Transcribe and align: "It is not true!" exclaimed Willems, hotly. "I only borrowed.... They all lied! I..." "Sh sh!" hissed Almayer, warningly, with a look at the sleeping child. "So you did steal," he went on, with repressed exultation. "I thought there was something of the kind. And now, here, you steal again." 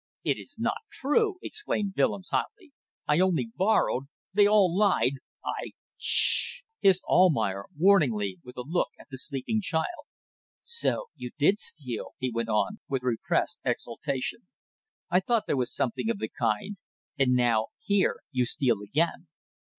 "It 0.23 0.39
is 0.39 0.55
not 0.57 0.77
true!" 0.91 1.37
exclaimed 1.43 1.93
Willems, 1.95 2.29
hotly. 2.29 2.71
"I 3.07 3.19
only 3.19 3.51
borrowed.... 3.55 4.05
They 4.33 4.47
all 4.47 4.75
lied! 4.75 5.17
I..." 5.45 5.73
"Sh 5.99 6.01
sh!" 6.07 6.61
hissed 6.79 7.03
Almayer, 7.03 7.65
warningly, 7.77 8.39
with 8.43 8.57
a 8.57 8.63
look 8.63 8.87
at 8.99 9.09
the 9.11 9.19
sleeping 9.19 9.61
child. 9.61 10.07
"So 10.63 11.09
you 11.15 11.29
did 11.37 11.59
steal," 11.59 12.15
he 12.17 12.31
went 12.31 12.49
on, 12.49 12.79
with 12.89 13.03
repressed 13.03 13.59
exultation. 13.63 14.47
"I 15.11 15.19
thought 15.19 15.43
there 15.45 15.55
was 15.55 15.71
something 15.71 16.09
of 16.09 16.17
the 16.17 16.29
kind. 16.29 16.77
And 17.19 17.33
now, 17.33 17.67
here, 17.83 18.21
you 18.31 18.45
steal 18.47 18.81
again." 18.81 19.27